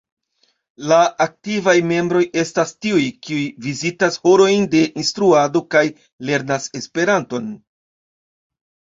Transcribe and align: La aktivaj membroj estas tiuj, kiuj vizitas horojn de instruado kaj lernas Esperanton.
La 0.91 0.99
aktivaj 1.23 1.73
membroj 1.89 2.21
estas 2.43 2.71
tiuj, 2.85 3.03
kiuj 3.27 3.43
vizitas 3.65 4.17
horojn 4.23 4.65
de 4.71 4.81
instruado 5.01 5.61
kaj 5.75 5.83
lernas 6.31 6.65
Esperanton. 6.81 7.53